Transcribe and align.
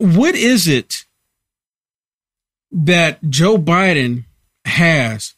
what 0.00 0.34
is 0.34 0.66
it 0.66 1.04
that 2.72 3.22
Joe 3.28 3.58
Biden 3.58 4.24
has 4.64 5.34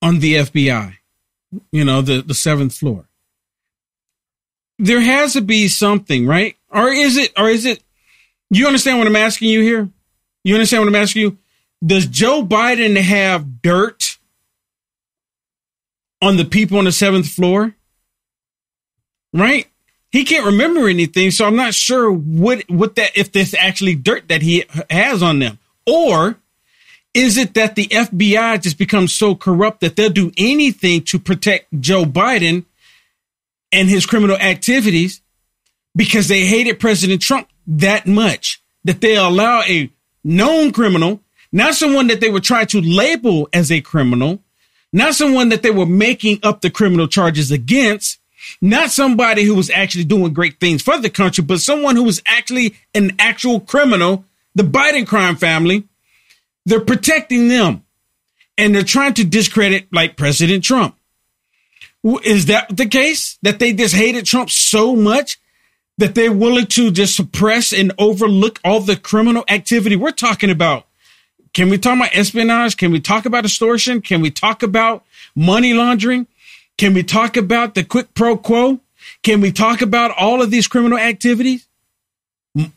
on 0.00 0.20
the 0.20 0.36
FBI? 0.36 0.94
You 1.72 1.84
know, 1.84 2.00
the, 2.00 2.22
the 2.22 2.34
seventh 2.34 2.74
floor. 2.76 3.08
There 4.78 5.00
has 5.00 5.32
to 5.32 5.40
be 5.40 5.66
something, 5.66 6.26
right? 6.26 6.56
Or 6.70 6.88
is 6.88 7.16
it, 7.16 7.32
or 7.36 7.48
is 7.48 7.66
it, 7.66 7.82
you 8.50 8.68
understand 8.68 8.98
what 8.98 9.08
I'm 9.08 9.16
asking 9.16 9.48
you 9.48 9.62
here? 9.62 9.88
You 10.44 10.54
understand 10.54 10.82
what 10.82 10.88
I'm 10.88 11.02
asking 11.02 11.22
you? 11.22 11.38
Does 11.84 12.06
Joe 12.06 12.44
Biden 12.44 12.96
have 12.96 13.62
dirt 13.62 14.16
on 16.22 16.36
the 16.36 16.44
people 16.44 16.78
on 16.78 16.84
the 16.84 16.92
seventh 16.92 17.28
floor? 17.28 17.74
Right? 19.32 19.66
He 20.14 20.24
can't 20.24 20.46
remember 20.46 20.88
anything, 20.88 21.32
so 21.32 21.44
I'm 21.44 21.56
not 21.56 21.74
sure 21.74 22.08
what 22.08 22.70
what 22.70 22.94
that 22.94 23.18
if 23.18 23.32
there's 23.32 23.52
actually 23.52 23.96
dirt 23.96 24.28
that 24.28 24.42
he 24.42 24.64
has 24.88 25.24
on 25.24 25.40
them. 25.40 25.58
Or 25.88 26.36
is 27.14 27.36
it 27.36 27.54
that 27.54 27.74
the 27.74 27.88
FBI 27.88 28.62
just 28.62 28.78
becomes 28.78 29.12
so 29.12 29.34
corrupt 29.34 29.80
that 29.80 29.96
they'll 29.96 30.10
do 30.10 30.30
anything 30.36 31.02
to 31.06 31.18
protect 31.18 31.80
Joe 31.80 32.04
Biden 32.04 32.64
and 33.72 33.88
his 33.88 34.06
criminal 34.06 34.36
activities 34.36 35.20
because 35.96 36.28
they 36.28 36.46
hated 36.46 36.78
President 36.78 37.20
Trump 37.20 37.48
that 37.66 38.06
much 38.06 38.62
that 38.84 39.00
they 39.00 39.16
allow 39.16 39.62
a 39.62 39.90
known 40.22 40.70
criminal, 40.70 41.22
not 41.50 41.74
someone 41.74 42.06
that 42.06 42.20
they 42.20 42.30
were 42.30 42.38
trying 42.38 42.68
to 42.68 42.80
label 42.80 43.48
as 43.52 43.72
a 43.72 43.80
criminal, 43.80 44.44
not 44.92 45.16
someone 45.16 45.48
that 45.48 45.64
they 45.64 45.72
were 45.72 45.86
making 45.86 46.38
up 46.44 46.60
the 46.60 46.70
criminal 46.70 47.08
charges 47.08 47.50
against, 47.50 48.20
not 48.60 48.90
somebody 48.90 49.44
who 49.44 49.54
was 49.54 49.70
actually 49.70 50.04
doing 50.04 50.32
great 50.32 50.60
things 50.60 50.82
for 50.82 50.98
the 50.98 51.10
country, 51.10 51.44
but 51.44 51.60
someone 51.60 51.96
who 51.96 52.04
was 52.04 52.22
actually 52.26 52.76
an 52.94 53.12
actual 53.18 53.60
criminal, 53.60 54.24
the 54.54 54.62
Biden 54.62 55.06
crime 55.06 55.36
family. 55.36 55.84
They're 56.66 56.80
protecting 56.80 57.48
them 57.48 57.84
and 58.56 58.74
they're 58.74 58.82
trying 58.82 59.14
to 59.14 59.24
discredit 59.24 59.86
like 59.92 60.16
President 60.16 60.64
Trump. 60.64 60.96
Is 62.22 62.46
that 62.46 62.74
the 62.74 62.86
case 62.86 63.38
that 63.42 63.58
they 63.58 63.72
just 63.72 63.94
hated 63.94 64.26
Trump 64.26 64.50
so 64.50 64.96
much 64.96 65.38
that 65.98 66.14
they're 66.14 66.32
willing 66.32 66.66
to 66.66 66.90
just 66.90 67.16
suppress 67.16 67.72
and 67.72 67.92
overlook 67.98 68.60
all 68.64 68.80
the 68.80 68.96
criminal 68.96 69.44
activity 69.48 69.96
we're 69.96 70.10
talking 70.10 70.50
about 70.50 70.86
can 71.54 71.70
we 71.70 71.78
talk 71.78 71.96
about 71.96 72.10
espionage? 72.12 72.76
Can 72.76 72.90
we 72.90 73.00
talk 73.00 73.24
about 73.24 73.44
extortion? 73.44 74.02
Can 74.02 74.20
we 74.20 74.30
talk 74.30 74.62
about 74.62 75.04
money 75.36 75.72
laundering? 75.72 76.26
Can 76.76 76.94
we 76.94 77.02
talk 77.02 77.36
about 77.36 77.74
the 77.74 77.84
quid 77.84 78.14
pro 78.14 78.36
quo? 78.36 78.80
Can 79.22 79.40
we 79.40 79.52
talk 79.52 79.82
about 79.82 80.10
all 80.12 80.42
of 80.42 80.50
these 80.50 80.66
criminal 80.66 80.98
activities? 80.98 81.66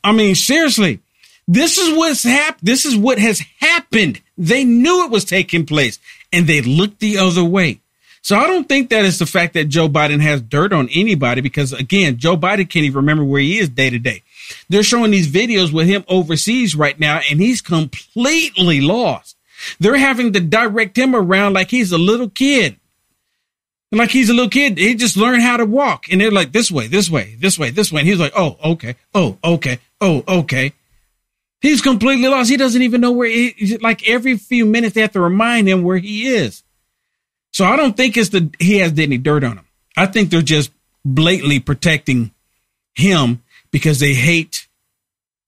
I 0.03 0.11
mean, 0.11 0.35
seriously, 0.35 0.99
this 1.47 1.77
is 1.77 1.97
what's 1.97 2.23
happened. 2.23 2.67
This 2.67 2.85
is 2.85 2.95
what 2.95 3.19
has 3.19 3.41
happened. 3.59 4.21
They 4.37 4.63
knew 4.63 5.05
it 5.05 5.11
was 5.11 5.25
taking 5.25 5.65
place 5.65 5.99
and 6.31 6.47
they 6.47 6.61
looked 6.61 6.99
the 6.99 7.17
other 7.17 7.43
way. 7.43 7.79
So 8.21 8.37
I 8.37 8.45
don't 8.47 8.67
think 8.67 8.89
that 8.89 9.05
is 9.05 9.19
the 9.19 9.25
fact 9.25 9.53
that 9.53 9.69
Joe 9.69 9.87
Biden 9.87 10.19
has 10.19 10.41
dirt 10.41 10.73
on 10.73 10.89
anybody 10.93 11.39
because 11.39 11.71
again, 11.71 12.17
Joe 12.17 12.35
Biden 12.35 12.69
can't 12.69 12.85
even 12.85 12.97
remember 12.97 13.23
where 13.23 13.39
he 13.39 13.57
is 13.57 13.69
day 13.69 13.89
to 13.89 13.99
day. 13.99 14.23
They're 14.69 14.83
showing 14.83 15.11
these 15.11 15.31
videos 15.31 15.71
with 15.71 15.87
him 15.87 16.03
overseas 16.07 16.75
right 16.75 16.99
now, 16.99 17.21
and 17.29 17.39
he's 17.39 17.61
completely 17.61 18.81
lost. 18.81 19.37
They're 19.79 19.97
having 19.97 20.33
to 20.33 20.39
direct 20.39 20.97
him 20.97 21.15
around 21.15 21.53
like 21.53 21.69
he's 21.69 21.91
a 21.91 21.97
little 21.97 22.29
kid. 22.29 22.77
Like 23.91 24.11
he's 24.11 24.29
a 24.29 24.33
little 24.33 24.49
kid. 24.49 24.77
He 24.77 24.95
just 24.95 25.15
learned 25.15 25.43
how 25.43 25.57
to 25.57 25.65
walk. 25.65 26.11
And 26.11 26.19
they're 26.19 26.31
like, 26.31 26.51
this 26.51 26.69
way, 26.69 26.87
this 26.87 27.09
way, 27.09 27.35
this 27.39 27.57
way, 27.57 27.69
this 27.69 27.91
way. 27.91 28.01
And 28.01 28.09
he's 28.09 28.19
like, 28.19 28.33
oh, 28.35 28.57
okay. 28.63 28.95
Oh, 29.13 29.37
okay. 29.43 29.79
Oh, 30.01 30.23
okay. 30.27 30.73
He's 31.61 31.81
completely 31.81 32.27
lost. 32.27 32.49
He 32.49 32.57
doesn't 32.57 32.81
even 32.81 33.01
know 33.01 33.11
where 33.11 33.29
he, 33.29 33.77
like 33.81 34.07
every 34.07 34.37
few 34.37 34.65
minutes 34.65 34.93
they 34.93 35.01
have 35.01 35.13
to 35.13 35.21
remind 35.21 35.67
him 35.67 35.83
where 35.83 35.97
he 35.97 36.27
is. 36.27 36.63
So 37.51 37.65
I 37.65 37.75
don't 37.75 37.97
think 37.97 38.17
it's 38.17 38.29
the, 38.29 38.51
he 38.59 38.79
has 38.79 38.97
any 38.99 39.17
dirt 39.17 39.43
on 39.43 39.57
him. 39.57 39.65
I 39.95 40.05
think 40.05 40.29
they're 40.29 40.41
just 40.41 40.71
blatantly 41.03 41.59
protecting 41.59 42.31
him 42.93 43.41
because 43.71 43.99
they 43.99 44.13
hate 44.13 44.67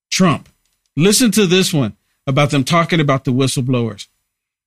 Trump. 0.09 0.49
Listen 0.95 1.31
to 1.31 1.45
this 1.45 1.73
one 1.73 1.95
about 2.25 2.49
them 2.51 2.63
talking 2.63 2.99
about 2.99 3.25
the 3.25 3.31
whistleblowers. 3.31 4.07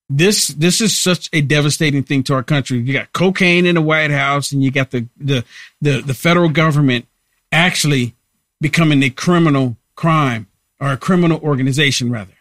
This 0.09 0.49
this 0.49 0.81
is 0.81 0.97
such 0.97 1.29
a 1.33 1.41
devastating 1.41 2.03
thing 2.03 2.23
to 2.23 2.33
our 2.33 2.43
country. 2.43 2.79
You 2.79 2.93
got 2.93 3.13
cocaine 3.13 3.65
in 3.65 3.75
the 3.75 3.81
White 3.81 4.11
House, 4.11 4.51
and 4.51 4.63
you 4.63 4.69
got 4.69 4.91
the 4.91 5.07
the 5.17 5.43
the, 5.81 6.01
the 6.01 6.13
federal 6.13 6.49
government 6.49 7.07
actually 7.51 8.15
becoming 8.59 9.01
a 9.03 9.09
criminal 9.09 9.77
crime 9.95 10.47
or 10.79 10.91
a 10.91 10.97
criminal 10.97 11.39
organization, 11.41 12.11
rather. 12.11 12.33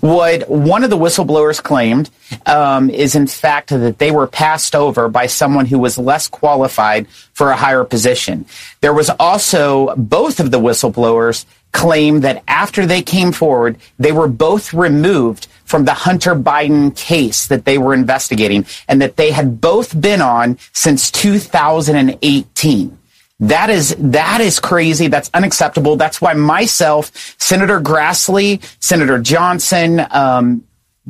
What 0.00 0.48
one 0.48 0.84
of 0.84 0.90
the 0.90 0.96
whistleblowers 0.98 1.60
claimed 1.60 2.08
um, 2.46 2.90
is, 2.90 3.16
in 3.16 3.26
fact, 3.26 3.70
that 3.70 3.98
they 3.98 4.12
were 4.12 4.28
passed 4.28 4.76
over 4.76 5.08
by 5.08 5.26
someone 5.26 5.66
who 5.66 5.78
was 5.78 5.98
less 5.98 6.28
qualified 6.28 7.08
for 7.08 7.50
a 7.50 7.56
higher 7.56 7.82
position. 7.82 8.46
There 8.82 8.92
was 8.92 9.10
also 9.18 9.94
both 9.96 10.38
of 10.38 10.52
the 10.52 10.60
whistleblowers 10.60 11.44
claim 11.74 12.20
that 12.20 12.42
after 12.48 12.86
they 12.86 13.02
came 13.02 13.32
forward, 13.32 13.76
they 13.98 14.12
were 14.12 14.28
both 14.28 14.72
removed 14.72 15.48
from 15.64 15.84
the 15.84 15.92
Hunter 15.92 16.34
Biden 16.34 16.96
case 16.96 17.48
that 17.48 17.66
they 17.66 17.76
were 17.76 17.92
investigating 17.92 18.64
and 18.88 19.02
that 19.02 19.16
they 19.16 19.32
had 19.32 19.60
both 19.60 20.00
been 20.00 20.22
on 20.22 20.56
since 20.72 21.10
2018. 21.10 22.98
That 23.40 23.68
is 23.68 23.96
that 23.98 24.40
is 24.40 24.60
crazy. 24.60 25.08
That's 25.08 25.28
unacceptable. 25.34 25.96
That's 25.96 26.20
why 26.20 26.34
myself, 26.34 27.10
Senator 27.38 27.80
Grassley, 27.80 28.62
Senator 28.80 29.18
Johnson, 29.18 30.06
um, 30.12 30.64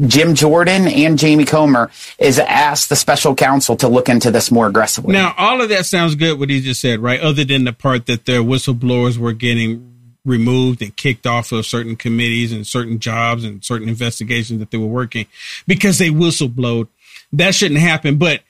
Jim 0.06 0.34
Jordan, 0.34 0.88
and 0.88 1.18
Jamie 1.18 1.44
Comer 1.44 1.90
is 2.18 2.38
asked 2.38 2.88
the 2.88 2.96
special 2.96 3.34
counsel 3.34 3.76
to 3.76 3.88
look 3.88 4.08
into 4.08 4.30
this 4.30 4.50
more 4.50 4.66
aggressively. 4.66 5.12
Now, 5.12 5.34
all 5.36 5.60
of 5.60 5.68
that 5.68 5.84
sounds 5.84 6.14
good. 6.14 6.38
What 6.38 6.48
he 6.48 6.62
just 6.62 6.80
said, 6.80 7.00
right? 7.00 7.20
Other 7.20 7.44
than 7.44 7.64
the 7.64 7.74
part 7.74 8.06
that 8.06 8.24
their 8.24 8.40
whistleblowers 8.40 9.18
were 9.18 9.34
getting 9.34 9.93
removed 10.24 10.82
and 10.82 10.96
kicked 10.96 11.26
off 11.26 11.52
of 11.52 11.66
certain 11.66 11.96
committees 11.96 12.52
and 12.52 12.66
certain 12.66 12.98
jobs 12.98 13.44
and 13.44 13.64
certain 13.64 13.88
investigations 13.88 14.60
that 14.60 14.70
they 14.70 14.78
were 14.78 14.86
working 14.86 15.26
because 15.66 15.98
they 15.98 16.08
whistleblowed. 16.08 16.88
That 17.32 17.54
shouldn't 17.54 17.80
happen, 17.80 18.16
but 18.16 18.42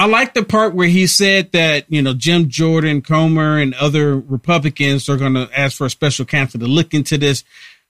I 0.00 0.06
like 0.06 0.32
the 0.32 0.42
part 0.42 0.74
where 0.74 0.88
he 0.88 1.06
said 1.06 1.52
that, 1.52 1.84
you 1.92 2.00
know, 2.00 2.14
Jim 2.14 2.48
Jordan, 2.48 3.02
Comer, 3.02 3.58
and 3.58 3.74
other 3.74 4.18
Republicans 4.18 5.10
are 5.10 5.18
going 5.18 5.34
to 5.34 5.50
ask 5.54 5.76
for 5.76 5.86
a 5.86 5.90
special 5.90 6.24
counsel 6.24 6.58
to 6.60 6.66
look 6.66 6.94
into 6.94 7.18
this. 7.18 7.44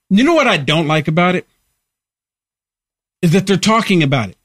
You 0.08 0.24
know 0.24 0.34
what 0.34 0.48
I 0.48 0.56
don't 0.56 0.88
like 0.88 1.06
about 1.06 1.36
it? 1.36 1.46
Is 3.22 3.30
that 3.30 3.46
they're 3.46 3.56
talking 3.56 4.02
about 4.02 4.30
it. 4.30 4.36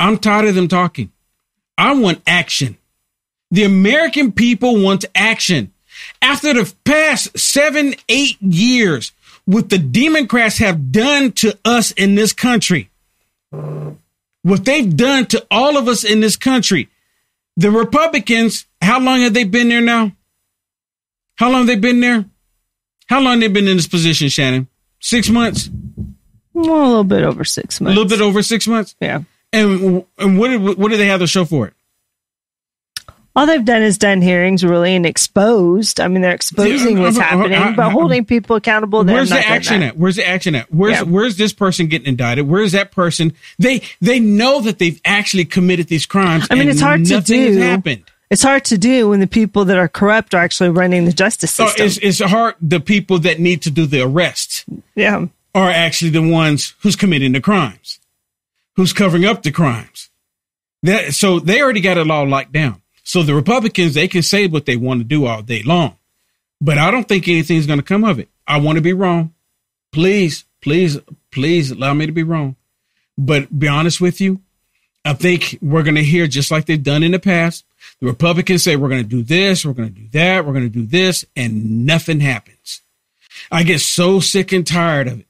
I'm 0.00 0.18
tired 0.18 0.46
of 0.46 0.56
them 0.56 0.66
talking. 0.66 1.12
I 1.78 1.94
want 1.94 2.22
action. 2.26 2.76
The 3.52 3.62
American 3.62 4.32
people 4.32 4.82
want 4.82 5.04
action. 5.14 5.72
After 6.22 6.54
the 6.54 6.72
past 6.84 7.38
seven, 7.38 7.94
eight 8.08 8.40
years, 8.40 9.12
what 9.44 9.70
the 9.70 9.78
Democrats 9.78 10.58
have 10.58 10.90
done 10.92 11.32
to 11.32 11.56
us 11.64 11.92
in 11.92 12.14
this 12.14 12.32
country, 12.32 12.90
what 13.50 14.64
they've 14.64 14.96
done 14.96 15.26
to 15.26 15.46
all 15.50 15.76
of 15.76 15.88
us 15.88 16.04
in 16.04 16.20
this 16.20 16.36
country, 16.36 16.88
the 17.56 17.70
Republicans, 17.70 18.66
how 18.82 19.00
long 19.00 19.20
have 19.20 19.34
they 19.34 19.44
been 19.44 19.68
there 19.68 19.80
now? 19.80 20.12
How 21.36 21.50
long 21.50 21.60
have 21.60 21.66
they 21.66 21.76
been 21.76 22.00
there? 22.00 22.24
How 23.06 23.20
long 23.20 23.40
they 23.40 23.48
been 23.48 23.68
in 23.68 23.76
this 23.76 23.86
position, 23.86 24.28
Shannon? 24.28 24.68
Six 25.00 25.28
months? 25.28 25.70
Well, 26.52 26.82
a 26.82 26.88
little 26.88 27.04
bit 27.04 27.22
over 27.22 27.44
six 27.44 27.80
months. 27.80 27.96
A 27.96 28.00
little 28.00 28.08
bit 28.08 28.24
over 28.24 28.42
six 28.42 28.66
months? 28.66 28.96
Yeah. 29.00 29.22
And 29.52 30.04
and 30.18 30.38
what 30.38 30.48
did, 30.48 30.60
what 30.60 30.90
do 30.90 30.96
they 30.96 31.06
have 31.06 31.20
to 31.20 31.26
show 31.26 31.44
for 31.44 31.68
it? 31.68 31.74
All 33.36 33.44
they've 33.44 33.64
done 33.64 33.82
is 33.82 33.98
done 33.98 34.22
hearings 34.22 34.64
really 34.64 34.96
and 34.96 35.04
exposed. 35.04 36.00
I 36.00 36.08
mean, 36.08 36.22
they're 36.22 36.34
exposing 36.34 36.98
what's 36.98 37.18
uh, 37.18 37.20
uh, 37.20 37.24
uh, 37.24 37.48
happening, 37.48 37.76
but 37.76 37.90
holding 37.90 38.24
people 38.24 38.56
accountable. 38.56 39.04
Where's 39.04 39.28
the 39.28 39.46
action 39.46 39.82
at? 39.82 39.98
Where's 39.98 40.16
the 40.16 40.26
action 40.26 40.54
at? 40.54 40.72
Where's 40.72 40.96
yeah. 40.96 41.02
where's 41.02 41.36
this 41.36 41.52
person 41.52 41.86
getting 41.88 42.08
indicted? 42.08 42.48
Where's 42.48 42.72
that 42.72 42.92
person? 42.92 43.34
They 43.58 43.82
they 44.00 44.20
know 44.20 44.62
that 44.62 44.78
they've 44.78 44.98
actually 45.04 45.44
committed 45.44 45.88
these 45.88 46.06
crimes. 46.06 46.46
I 46.50 46.54
mean, 46.54 46.70
it's 46.70 46.80
hard 46.80 47.04
to 47.04 47.20
do. 47.20 47.58
happened. 47.58 48.04
It's 48.30 48.42
hard 48.42 48.64
to 48.66 48.78
do 48.78 49.10
when 49.10 49.20
the 49.20 49.26
people 49.26 49.66
that 49.66 49.76
are 49.76 49.86
corrupt 49.86 50.32
are 50.32 50.38
actually 50.38 50.70
running 50.70 51.04
the 51.04 51.12
justice 51.12 51.52
system. 51.52 51.86
it's, 51.86 51.98
it's 51.98 52.20
hard. 52.20 52.54
The 52.60 52.80
people 52.80 53.18
that 53.20 53.38
need 53.38 53.62
to 53.62 53.70
do 53.70 53.84
the 53.84 54.00
arrest, 54.00 54.64
yeah, 54.94 55.26
are 55.54 55.70
actually 55.70 56.10
the 56.10 56.26
ones 56.26 56.74
who's 56.80 56.96
committing 56.96 57.32
the 57.32 57.42
crimes, 57.42 58.00
who's 58.76 58.94
covering 58.94 59.26
up 59.26 59.42
the 59.42 59.52
crimes. 59.52 60.08
That 60.82 61.12
so 61.12 61.38
they 61.38 61.60
already 61.60 61.82
got 61.82 61.98
it 61.98 62.10
all 62.10 62.26
locked 62.26 62.52
down. 62.52 62.80
So 63.06 63.22
the 63.22 63.36
Republicans, 63.36 63.94
they 63.94 64.08
can 64.08 64.22
say 64.22 64.48
what 64.48 64.66
they 64.66 64.76
want 64.76 64.98
to 64.98 65.04
do 65.04 65.26
all 65.26 65.40
day 65.40 65.62
long, 65.62 65.96
but 66.60 66.76
I 66.76 66.90
don't 66.90 67.06
think 67.06 67.28
anything's 67.28 67.64
going 67.64 67.78
to 67.78 67.84
come 67.84 68.02
of 68.02 68.18
it. 68.18 68.28
I 68.48 68.58
want 68.58 68.78
to 68.78 68.82
be 68.82 68.92
wrong. 68.92 69.32
Please, 69.92 70.44
please, 70.60 70.98
please 71.30 71.70
allow 71.70 71.94
me 71.94 72.06
to 72.06 72.12
be 72.12 72.24
wrong. 72.24 72.56
But 73.16 73.56
be 73.56 73.68
honest 73.68 74.00
with 74.00 74.20
you, 74.20 74.40
I 75.04 75.12
think 75.12 75.56
we're 75.62 75.84
going 75.84 75.94
to 75.94 76.02
hear 76.02 76.26
just 76.26 76.50
like 76.50 76.66
they've 76.66 76.82
done 76.82 77.04
in 77.04 77.12
the 77.12 77.20
past. 77.20 77.64
The 78.00 78.08
Republicans 78.08 78.64
say 78.64 78.74
we're 78.74 78.88
going 78.88 79.04
to 79.04 79.08
do 79.08 79.22
this, 79.22 79.64
we're 79.64 79.72
going 79.72 79.94
to 79.94 80.00
do 80.00 80.08
that, 80.08 80.44
we're 80.44 80.52
going 80.52 80.68
to 80.68 80.68
do 80.68 80.84
this, 80.84 81.24
and 81.36 81.86
nothing 81.86 82.18
happens. 82.18 82.80
I 83.52 83.62
get 83.62 83.82
so 83.82 84.18
sick 84.18 84.50
and 84.50 84.66
tired 84.66 85.06
of 85.06 85.20
it. 85.20 85.26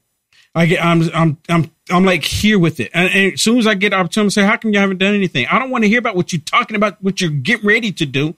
I 0.54 0.64
get, 0.64 0.82
I'm, 0.82 1.02
I'm, 1.12 1.36
I'm, 1.50 1.70
I'm 1.90 2.04
like 2.04 2.24
here 2.24 2.58
with 2.58 2.80
it. 2.80 2.90
And, 2.94 3.08
and 3.12 3.32
as 3.34 3.42
soon 3.42 3.58
as 3.58 3.66
I 3.66 3.74
get 3.74 3.92
opportunity, 3.92 4.30
say, 4.30 4.42
how 4.42 4.56
come 4.56 4.72
you 4.72 4.78
haven't 4.78 4.98
done 4.98 5.14
anything? 5.14 5.46
I 5.50 5.58
don't 5.58 5.70
want 5.70 5.84
to 5.84 5.88
hear 5.88 5.98
about 5.98 6.16
what 6.16 6.32
you're 6.32 6.42
talking 6.42 6.76
about, 6.76 7.02
what 7.02 7.20
you're 7.20 7.30
getting 7.30 7.66
ready 7.66 7.92
to 7.92 8.06
do. 8.06 8.34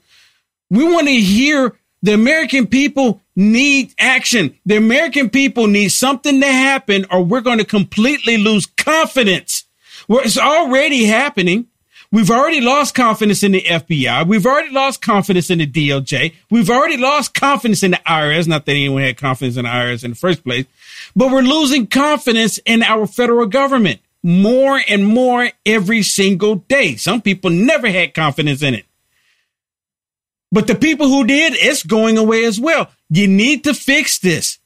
We 0.70 0.84
want 0.84 1.06
to 1.06 1.14
hear 1.14 1.76
the 2.02 2.12
American 2.12 2.66
people 2.66 3.20
need 3.34 3.94
action. 3.98 4.56
The 4.66 4.76
American 4.76 5.30
people 5.30 5.66
need 5.66 5.88
something 5.88 6.40
to 6.40 6.46
happen 6.46 7.06
or 7.10 7.24
we're 7.24 7.40
going 7.40 7.58
to 7.58 7.64
completely 7.64 8.36
lose 8.36 8.66
confidence. 8.66 9.64
Well, 10.08 10.20
it's 10.20 10.38
already 10.38 11.04
happening. 11.04 11.66
We've 12.10 12.30
already 12.30 12.62
lost 12.62 12.94
confidence 12.94 13.42
in 13.42 13.52
the 13.52 13.60
FBI. 13.60 14.26
We've 14.26 14.46
already 14.46 14.72
lost 14.72 15.02
confidence 15.02 15.50
in 15.50 15.58
the 15.58 15.66
DOJ. 15.66 16.34
We've 16.50 16.70
already 16.70 16.96
lost 16.96 17.34
confidence 17.34 17.82
in 17.82 17.90
the 17.90 17.98
IRS. 17.98 18.48
Not 18.48 18.64
that 18.64 18.72
anyone 18.72 19.02
had 19.02 19.18
confidence 19.18 19.58
in 19.58 19.64
the 19.64 19.70
IRS 19.70 20.04
in 20.04 20.12
the 20.12 20.16
first 20.16 20.42
place, 20.42 20.64
but 21.14 21.30
we're 21.30 21.42
losing 21.42 21.86
confidence 21.86 22.58
in 22.64 22.82
our 22.82 23.06
federal 23.06 23.46
government 23.46 24.00
more 24.22 24.80
and 24.88 25.06
more 25.06 25.50
every 25.64 26.02
single 26.02 26.56
day. 26.56 26.96
Some 26.96 27.22
people 27.22 27.50
never 27.50 27.88
had 27.88 28.14
confidence 28.14 28.62
in 28.62 28.74
it. 28.74 28.84
But 30.50 30.66
the 30.66 30.74
people 30.74 31.08
who 31.08 31.26
did, 31.26 31.52
it's 31.54 31.82
going 31.82 32.16
away 32.16 32.44
as 32.44 32.58
well. 32.58 32.90
You 33.10 33.26
need 33.26 33.64
to 33.64 33.74
fix 33.74 34.18
this 34.18 34.58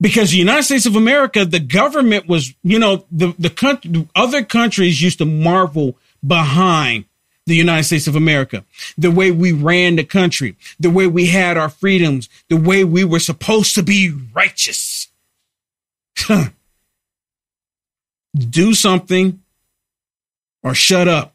because 0.00 0.30
the 0.30 0.38
United 0.38 0.64
States 0.64 0.86
of 0.86 0.96
America, 0.96 1.44
the 1.44 1.60
government 1.60 2.28
was, 2.28 2.54
you 2.62 2.78
know, 2.78 3.06
the, 3.10 3.34
the 3.38 3.50
country, 3.50 4.06
other 4.14 4.44
countries 4.44 5.00
used 5.00 5.18
to 5.18 5.24
marvel 5.24 5.96
behind 6.26 7.06
the 7.46 7.56
United 7.56 7.84
States 7.84 8.08
of 8.08 8.16
America, 8.16 8.64
the 8.98 9.10
way 9.10 9.30
we 9.30 9.52
ran 9.52 9.96
the 9.96 10.04
country, 10.04 10.56
the 10.80 10.90
way 10.90 11.06
we 11.06 11.26
had 11.26 11.56
our 11.56 11.68
freedoms, 11.68 12.28
the 12.48 12.56
way 12.56 12.82
we 12.82 13.04
were 13.04 13.20
supposed 13.20 13.74
to 13.76 13.82
be 13.82 14.12
righteous. 14.34 15.08
Do 18.36 18.74
something 18.74 19.40
or 20.62 20.74
shut 20.74 21.08
up 21.08 21.34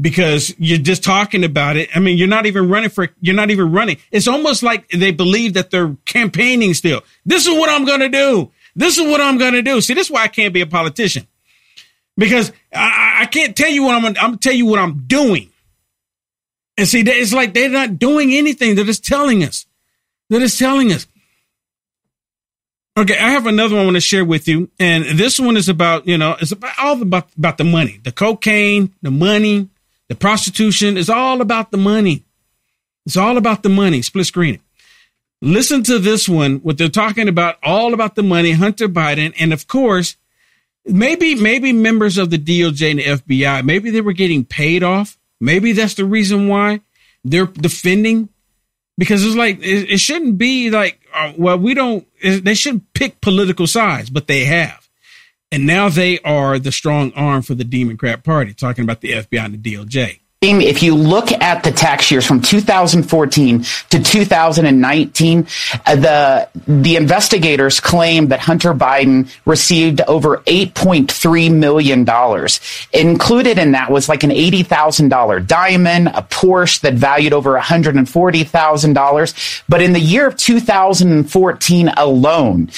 because 0.00 0.54
you're 0.58 0.78
just 0.78 1.04
talking 1.04 1.44
about 1.44 1.76
it. 1.76 1.96
I 1.96 2.00
mean, 2.00 2.18
you're 2.18 2.28
not 2.28 2.46
even 2.46 2.68
running 2.68 2.90
for, 2.90 3.08
you're 3.20 3.36
not 3.36 3.50
even 3.50 3.70
running. 3.70 3.98
It's 4.10 4.26
almost 4.26 4.62
like 4.62 4.88
they 4.90 5.12
believe 5.12 5.54
that 5.54 5.70
they're 5.70 5.96
campaigning 6.04 6.74
still. 6.74 7.02
This 7.24 7.46
is 7.46 7.56
what 7.56 7.70
I'm 7.70 7.84
going 7.84 8.00
to 8.00 8.08
do. 8.08 8.50
This 8.74 8.98
is 8.98 9.06
what 9.06 9.20
I'm 9.20 9.38
going 9.38 9.52
to 9.52 9.62
do. 9.62 9.80
See, 9.80 9.94
this 9.94 10.06
is 10.06 10.10
why 10.10 10.24
I 10.24 10.28
can't 10.28 10.52
be 10.52 10.60
a 10.60 10.66
politician 10.66 11.26
because 12.16 12.52
I, 12.74 13.18
I 13.20 13.26
can't 13.26 13.56
tell 13.56 13.70
you 13.70 13.84
what 13.84 13.94
I'm, 13.94 14.04
I'm 14.04 14.14
going 14.14 14.32
to 14.32 14.38
tell 14.38 14.56
you 14.56 14.66
what 14.66 14.78
I'm 14.78 15.04
doing. 15.06 15.50
And 16.76 16.88
see, 16.88 17.02
it's 17.02 17.32
like 17.32 17.54
they're 17.54 17.68
not 17.68 17.98
doing 17.98 18.32
anything. 18.32 18.74
They're 18.74 18.84
just 18.84 19.04
telling 19.04 19.44
us. 19.44 19.66
They're 20.30 20.40
just 20.40 20.58
telling 20.58 20.92
us. 20.92 21.06
Okay, 22.94 23.16
I 23.16 23.30
have 23.30 23.46
another 23.46 23.74
one 23.74 23.82
I 23.82 23.86
want 23.86 23.96
to 23.96 24.02
share 24.02 24.24
with 24.24 24.46
you, 24.46 24.70
and 24.78 25.18
this 25.18 25.40
one 25.40 25.56
is 25.56 25.70
about 25.70 26.06
you 26.06 26.18
know 26.18 26.36
it's 26.38 26.52
about 26.52 26.74
all 26.78 27.00
about 27.00 27.28
about 27.38 27.56
the 27.56 27.64
money, 27.64 27.98
the 28.04 28.12
cocaine, 28.12 28.94
the 29.00 29.10
money, 29.10 29.70
the 30.08 30.14
prostitution. 30.14 30.98
It's 30.98 31.08
all 31.08 31.40
about 31.40 31.70
the 31.70 31.78
money. 31.78 32.24
It's 33.06 33.16
all 33.16 33.38
about 33.38 33.62
the 33.62 33.70
money. 33.70 34.02
Split 34.02 34.26
screen. 34.26 34.60
Listen 35.40 35.82
to 35.84 35.98
this 35.98 36.28
one. 36.28 36.56
What 36.56 36.76
they're 36.76 36.90
talking 36.90 37.28
about, 37.28 37.56
all 37.62 37.94
about 37.94 38.14
the 38.14 38.22
money, 38.22 38.52
Hunter 38.52 38.88
Biden, 38.88 39.32
and 39.38 39.54
of 39.54 39.66
course, 39.66 40.16
maybe 40.84 41.34
maybe 41.34 41.72
members 41.72 42.18
of 42.18 42.28
the 42.28 42.38
DOJ 42.38 42.90
and 42.90 42.98
the 42.98 43.04
FBI, 43.04 43.64
maybe 43.64 43.88
they 43.88 44.02
were 44.02 44.12
getting 44.12 44.44
paid 44.44 44.82
off. 44.82 45.16
Maybe 45.40 45.72
that's 45.72 45.94
the 45.94 46.04
reason 46.04 46.46
why 46.46 46.82
they're 47.24 47.46
defending 47.46 48.28
because 48.98 49.24
it's 49.24 49.36
like 49.36 49.58
it, 49.58 49.90
it 49.90 49.98
shouldn't 49.98 50.38
be 50.38 50.70
like 50.70 51.00
uh, 51.14 51.32
well 51.36 51.58
we 51.58 51.74
don't 51.74 52.06
they 52.22 52.54
shouldn't 52.54 52.92
pick 52.94 53.20
political 53.20 53.66
sides 53.66 54.10
but 54.10 54.26
they 54.26 54.44
have. 54.44 54.88
And 55.50 55.66
now 55.66 55.90
they 55.90 56.18
are 56.20 56.58
the 56.58 56.72
strong 56.72 57.12
arm 57.12 57.42
for 57.42 57.54
the 57.54 57.64
democrat 57.64 58.24
party 58.24 58.54
talking 58.54 58.84
about 58.84 59.00
the 59.00 59.12
fbi 59.12 59.44
and 59.44 59.62
the 59.62 59.76
doj 59.76 60.21
if 60.42 60.82
you 60.82 60.94
look 60.94 61.30
at 61.30 61.62
the 61.62 61.70
tax 61.70 62.10
years 62.10 62.26
from 62.26 62.40
2014 62.40 63.64
to 63.90 64.02
2019, 64.02 65.46
uh, 65.86 65.96
the 65.96 66.48
the 66.66 66.96
investigators 66.96 67.80
claim 67.80 68.28
that 68.28 68.40
Hunter 68.40 68.74
Biden 68.74 69.32
received 69.44 70.00
over 70.02 70.38
8.3 70.38 71.54
million 71.54 72.04
dollars. 72.04 72.60
Included 72.92 73.58
in 73.58 73.72
that 73.72 73.90
was 73.90 74.08
like 74.08 74.24
an 74.24 74.32
eighty 74.32 74.62
thousand 74.62 75.10
dollar 75.10 75.38
diamond, 75.38 76.08
a 76.08 76.22
Porsche 76.22 76.80
that 76.80 76.94
valued 76.94 77.32
over 77.32 77.52
140 77.52 78.44
thousand 78.44 78.94
dollars. 78.94 79.34
But 79.68 79.80
in 79.80 79.92
the 79.92 80.00
year 80.00 80.26
of 80.26 80.36
2014 80.36 81.88
alone, 81.96 82.70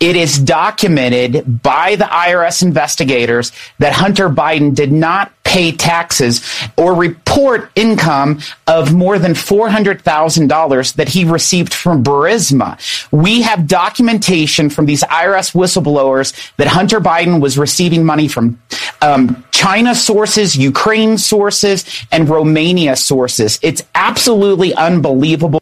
it 0.00 0.16
is 0.16 0.38
documented 0.38 1.62
by 1.62 1.96
the 1.96 2.04
IRS 2.04 2.62
investigators 2.62 3.52
that 3.78 3.92
Hunter 3.92 4.28
Biden 4.28 4.74
did 4.74 4.90
not 4.90 5.32
pay 5.52 5.70
taxes 5.70 6.40
or 6.78 6.94
report 6.94 7.70
income 7.74 8.40
of 8.66 8.94
more 8.94 9.18
than 9.18 9.32
$400,000 9.32 10.94
that 10.94 11.08
he 11.10 11.24
received 11.24 11.74
from 11.74 12.02
Burisma. 12.02 12.78
We 13.12 13.42
have 13.42 13.66
documentation 13.66 14.70
from 14.70 14.86
these 14.86 15.02
IRS 15.02 15.52
whistleblowers 15.52 16.32
that 16.56 16.68
Hunter 16.68 17.00
Biden 17.00 17.42
was 17.42 17.58
receiving 17.58 18.02
money 18.02 18.28
from 18.28 18.62
um, 19.02 19.44
China 19.50 19.94
sources, 19.94 20.56
Ukraine 20.56 21.18
sources, 21.18 21.84
and 22.10 22.30
Romania 22.30 22.96
sources. 22.96 23.58
It's 23.60 23.82
absolutely 23.94 24.72
unbelievable. 24.74 25.60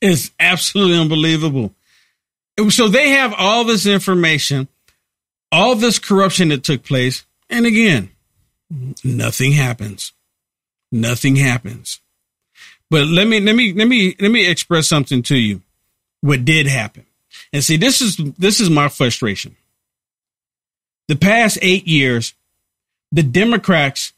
It's 0.00 0.30
absolutely 0.38 0.96
unbelievable. 0.96 1.74
So 2.68 2.86
they 2.86 3.10
have 3.10 3.34
all 3.36 3.64
this 3.64 3.84
information, 3.84 4.68
all 5.50 5.74
this 5.74 5.98
corruption 5.98 6.50
that 6.50 6.62
took 6.62 6.84
place. 6.84 7.24
And 7.50 7.66
again, 7.66 8.10
nothing 9.04 9.52
happens. 9.52 10.12
Nothing 10.90 11.36
happens. 11.36 12.00
But 12.90 13.06
let 13.06 13.26
me 13.26 13.40
let 13.40 13.54
me 13.54 13.72
let 13.72 13.86
me 13.86 14.16
let 14.18 14.30
me 14.30 14.48
express 14.48 14.88
something 14.88 15.22
to 15.24 15.36
you. 15.36 15.62
What 16.20 16.44
did 16.44 16.66
happen? 16.66 17.04
And 17.52 17.62
see, 17.62 17.76
this 17.76 18.00
is 18.00 18.16
this 18.38 18.60
is 18.60 18.70
my 18.70 18.88
frustration. 18.88 19.56
The 21.08 21.16
past 21.16 21.58
eight 21.62 21.86
years, 21.86 22.34
the 23.12 23.22
Democrats 23.22 24.12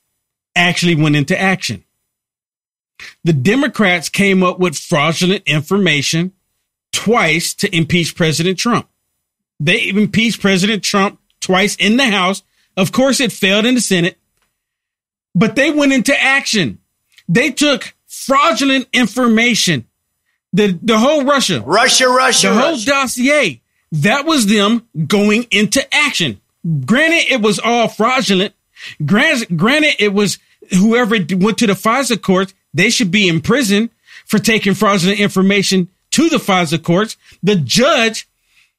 actually 0.54 0.94
went 0.94 1.16
into 1.16 1.40
action. 1.40 1.84
The 3.24 3.32
Democrats 3.32 4.08
came 4.08 4.42
up 4.42 4.58
with 4.58 4.76
fraudulent 4.76 5.44
information 5.46 6.32
twice 6.92 7.54
to 7.54 7.74
impeach 7.74 8.14
President 8.14 8.58
Trump. 8.58 8.88
They 9.58 9.88
impeached 9.88 10.40
President 10.40 10.82
Trump 10.82 11.18
twice 11.40 11.76
in 11.76 11.96
the 11.96 12.06
House. 12.06 12.42
Of 12.76 12.92
course, 12.92 13.20
it 13.20 13.32
failed 13.32 13.66
in 13.66 13.74
the 13.74 13.80
Senate. 13.80 14.18
But 15.34 15.56
they 15.56 15.70
went 15.70 15.92
into 15.92 16.18
action. 16.20 16.78
They 17.28 17.50
took 17.50 17.94
fraudulent 18.06 18.88
information. 18.92 19.86
The, 20.52 20.78
the 20.82 20.98
whole 20.98 21.24
Russia. 21.24 21.60
Russia, 21.60 22.08
Russia. 22.08 22.48
The 22.48 22.54
whole 22.54 22.72
Russia. 22.72 22.86
dossier. 22.90 23.62
That 23.92 24.24
was 24.26 24.46
them 24.46 24.86
going 25.06 25.44
into 25.50 25.82
action. 25.94 26.40
Granted, 26.84 27.32
it 27.32 27.40
was 27.40 27.58
all 27.58 27.88
fraudulent. 27.88 28.54
Granted, 29.04 29.56
granted, 29.56 29.96
it 29.98 30.12
was 30.12 30.38
whoever 30.70 31.16
went 31.16 31.58
to 31.58 31.66
the 31.66 31.74
FISA 31.74 32.20
courts, 32.20 32.54
they 32.74 32.90
should 32.90 33.10
be 33.10 33.28
in 33.28 33.40
prison 33.40 33.90
for 34.26 34.38
taking 34.38 34.74
fraudulent 34.74 35.20
information 35.20 35.88
to 36.12 36.28
the 36.28 36.36
FISA 36.36 36.82
courts. 36.82 37.16
The 37.42 37.56
judge 37.56 38.28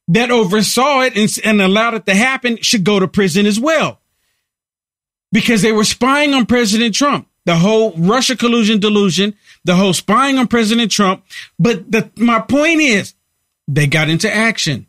that 0.07 0.31
oversaw 0.31 1.01
it 1.01 1.15
and, 1.15 1.29
and 1.43 1.61
allowed 1.61 1.93
it 1.93 2.05
to 2.05 2.13
happen 2.13 2.57
should 2.61 2.83
go 2.83 2.99
to 2.99 3.07
prison 3.07 3.45
as 3.45 3.59
well 3.59 4.00
because 5.31 5.61
they 5.61 5.71
were 5.71 5.83
spying 5.83 6.33
on 6.33 6.45
President 6.45 6.95
Trump. 6.95 7.27
The 7.45 7.55
whole 7.55 7.93
Russia 7.93 8.35
collusion 8.35 8.79
delusion, 8.79 9.35
the 9.63 9.75
whole 9.75 9.93
spying 9.93 10.37
on 10.37 10.47
President 10.47 10.91
Trump. 10.91 11.23
But 11.57 11.91
the, 11.91 12.11
my 12.17 12.39
point 12.39 12.81
is, 12.81 13.15
they 13.67 13.87
got 13.87 14.09
into 14.09 14.31
action. 14.31 14.85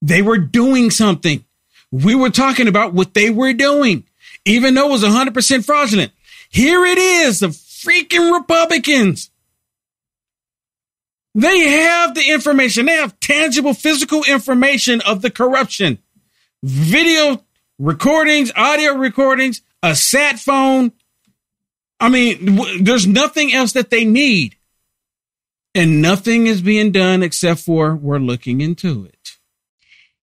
They 0.00 0.22
were 0.22 0.38
doing 0.38 0.90
something. 0.90 1.44
We 1.90 2.14
were 2.14 2.30
talking 2.30 2.68
about 2.68 2.94
what 2.94 3.12
they 3.12 3.28
were 3.28 3.52
doing, 3.52 4.04
even 4.44 4.74
though 4.74 4.88
it 4.88 4.92
was 4.92 5.04
100% 5.04 5.64
fraudulent. 5.64 6.12
Here 6.48 6.84
it 6.84 6.98
is, 6.98 7.40
the 7.40 7.48
freaking 7.48 8.32
Republicans. 8.32 9.30
They 11.34 11.60
have 11.60 12.14
the 12.14 12.30
information. 12.30 12.86
They 12.86 12.96
have 12.96 13.18
tangible 13.20 13.74
physical 13.74 14.22
information 14.24 15.00
of 15.02 15.22
the 15.22 15.30
corruption. 15.30 15.98
Video 16.62 17.42
recordings, 17.78 18.52
audio 18.54 18.94
recordings, 18.94 19.62
a 19.82 19.94
sat 19.96 20.38
phone. 20.38 20.92
I 22.00 22.08
mean, 22.08 22.56
w- 22.56 22.82
there's 22.82 23.06
nothing 23.06 23.52
else 23.52 23.72
that 23.72 23.90
they 23.90 24.04
need. 24.04 24.56
And 25.74 26.02
nothing 26.02 26.46
is 26.46 26.60
being 26.60 26.92
done 26.92 27.22
except 27.22 27.60
for 27.60 27.96
we're 27.96 28.18
looking 28.18 28.60
into 28.60 29.06
it. 29.06 29.38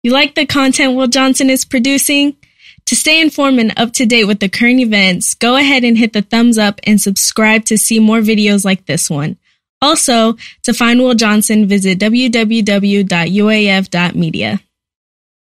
You 0.02 0.10
like 0.10 0.34
the 0.34 0.46
content 0.46 0.96
Will 0.96 1.06
Johnson 1.06 1.50
is 1.50 1.64
producing? 1.64 2.36
To 2.86 2.96
stay 2.96 3.20
informed 3.20 3.58
and 3.58 3.72
up 3.78 3.92
to 3.94 4.04
date 4.04 4.24
with 4.26 4.40
the 4.40 4.48
current 4.48 4.80
events, 4.80 5.34
go 5.34 5.56
ahead 5.56 5.84
and 5.84 5.96
hit 5.96 6.12
the 6.12 6.20
thumbs 6.22 6.58
up 6.58 6.80
and 6.84 7.00
subscribe 7.00 7.64
to 7.66 7.78
see 7.78 7.98
more 7.98 8.20
videos 8.20 8.64
like 8.64 8.84
this 8.84 9.08
one. 9.08 9.38
Also, 9.80 10.36
to 10.62 10.72
find 10.74 11.00
Will 11.00 11.14
Johnson, 11.14 11.66
visit 11.66 11.98
www.uaf.media. 11.98 13.00